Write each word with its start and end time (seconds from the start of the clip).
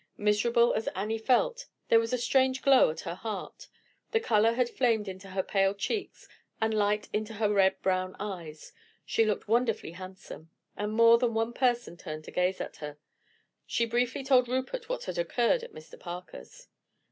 Miserable 0.17 0.73
as 0.73 0.87
Annie 0.95 1.19
felt, 1.19 1.67
there 1.89 1.99
was 1.99 2.11
a 2.11 2.17
strange 2.17 2.63
glow 2.63 2.89
at 2.89 3.01
her 3.01 3.13
heart, 3.13 3.67
the 4.09 4.19
color 4.19 4.53
had 4.53 4.67
flamed 4.67 5.07
into 5.07 5.27
her 5.29 5.43
pale 5.43 5.75
cheeks, 5.75 6.27
and 6.59 6.73
light 6.73 7.07
into 7.13 7.35
her 7.35 7.53
red 7.53 7.79
brown 7.83 8.15
eyes. 8.19 8.73
She 9.05 9.25
looked 9.25 9.47
wonderfully 9.47 9.91
handsome, 9.91 10.49
and 10.75 10.91
more 10.93 11.19
than 11.19 11.35
one 11.35 11.53
person 11.53 11.97
turned 11.97 12.23
to 12.23 12.31
gaze 12.31 12.59
at 12.59 12.77
her. 12.77 12.97
She 13.67 13.85
briefly 13.85 14.23
told 14.23 14.47
Rupert 14.47 14.89
what 14.89 15.03
had 15.03 15.19
occurred 15.19 15.61
at 15.63 15.71
Mr. 15.71 15.99
Parker's. 15.99 16.67